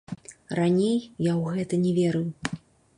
[0.59, 0.97] Раней
[1.29, 2.27] я ў гэта не верыў.